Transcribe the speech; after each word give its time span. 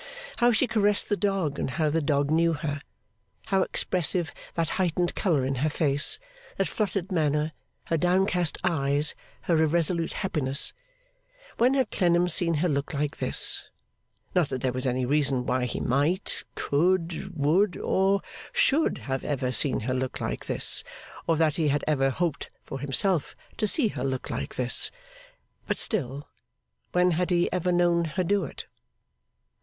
How 0.37 0.51
she 0.51 0.65
caressed 0.65 1.09
the 1.09 1.15
dog, 1.15 1.59
and 1.59 1.69
how 1.69 1.91
the 1.91 2.01
dog 2.01 2.31
knew 2.31 2.53
her! 2.53 2.81
How 3.45 3.61
expressive 3.61 4.33
that 4.55 4.69
heightened 4.81 5.13
colour 5.13 5.45
in 5.45 5.53
her 5.61 5.69
face, 5.69 6.17
that 6.57 6.67
fluttered 6.67 7.11
manner, 7.11 7.51
her 7.83 7.97
downcast 7.97 8.57
eyes, 8.63 9.13
her 9.41 9.61
irresolute 9.61 10.13
happiness! 10.13 10.73
When 11.59 11.75
had 11.75 11.91
Clennam 11.91 12.29
seen 12.29 12.55
her 12.65 12.67
look 12.67 12.95
like 12.95 13.17
this? 13.17 13.69
Not 14.33 14.49
that 14.49 14.61
there 14.61 14.73
was 14.73 14.87
any 14.87 15.05
reason 15.05 15.45
why 15.45 15.65
he 15.65 15.79
might, 15.79 16.45
could, 16.55 17.31
would, 17.37 17.77
or 17.77 18.23
should 18.51 18.97
have 19.03 19.23
ever 19.23 19.51
seen 19.51 19.81
her 19.81 19.93
look 19.93 20.19
like 20.19 20.47
this, 20.47 20.83
or 21.27 21.37
that 21.37 21.57
he 21.57 21.67
had 21.67 21.83
ever 21.85 22.09
hoped 22.09 22.49
for 22.63 22.79
himself 22.79 23.35
to 23.57 23.67
see 23.67 23.89
her 23.89 24.03
look 24.03 24.31
like 24.31 24.55
this; 24.55 24.89
but 25.67 25.77
still 25.77 26.27
when 26.91 27.11
had 27.11 27.29
he 27.29 27.51
ever 27.53 27.71
known 27.71 28.05
her 28.05 28.23
do 28.23 28.45
it! 28.45 28.65